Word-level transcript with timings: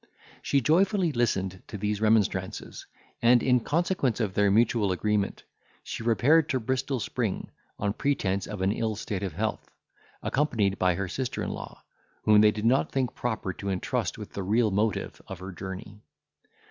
She 0.41 0.61
joyfully 0.61 1.11
listened 1.11 1.61
to 1.67 1.77
these 1.77 2.01
remonstrances, 2.01 2.87
and, 3.21 3.43
in 3.43 3.59
consequence 3.59 4.19
of 4.19 4.33
their 4.33 4.49
mutual 4.49 4.91
agreement, 4.91 5.43
she 5.83 6.01
repaired 6.01 6.49
to 6.49 6.59
Bristol 6.59 6.99
Spring, 6.99 7.51
on 7.77 7.93
pretence 7.93 8.47
of 8.47 8.61
an 8.63 8.71
ill 8.71 8.95
state 8.95 9.21
of 9.21 9.33
health, 9.33 9.69
accompanied 10.23 10.79
by 10.79 10.95
her 10.95 11.07
sister 11.07 11.43
in 11.43 11.51
law, 11.51 11.83
whom 12.23 12.41
they 12.41 12.49
did 12.49 12.65
not 12.65 12.91
think 12.91 13.13
proper 13.13 13.53
to 13.53 13.69
intrust 13.69 14.17
with 14.17 14.33
the 14.33 14.41
real 14.41 14.71
motive 14.71 15.21
of 15.27 15.37
her 15.37 15.51
journey. 15.51 16.01